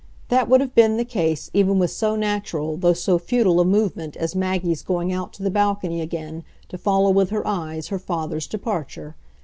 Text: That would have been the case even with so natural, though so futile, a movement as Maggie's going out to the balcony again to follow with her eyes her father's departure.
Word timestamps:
That 0.29 0.49
would 0.49 0.61
have 0.61 0.73
been 0.73 0.97
the 0.97 1.05
case 1.05 1.51
even 1.53 1.77
with 1.77 1.91
so 1.91 2.15
natural, 2.15 2.75
though 2.75 2.91
so 2.93 3.19
futile, 3.19 3.59
a 3.59 3.65
movement 3.65 4.17
as 4.17 4.35
Maggie's 4.35 4.81
going 4.81 5.13
out 5.13 5.31
to 5.33 5.43
the 5.43 5.51
balcony 5.51 6.01
again 6.01 6.43
to 6.69 6.79
follow 6.79 7.11
with 7.11 7.29
her 7.29 7.45
eyes 7.45 7.89
her 7.89 7.99
father's 7.99 8.47
departure. 8.47 9.15